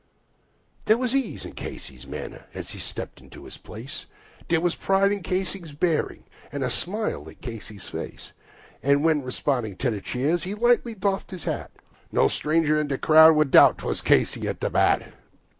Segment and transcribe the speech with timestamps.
[0.85, 4.07] There was ease in Casey's manner as he stepped up to his place,
[4.47, 8.33] There was pride in Casey's bearing and a smile on Casey's face,
[8.81, 11.69] And when, responding to the cheers, he lightly doffed his hat,
[12.11, 15.03] No stranger in the crowd could doubt 'twas Casey at the bat.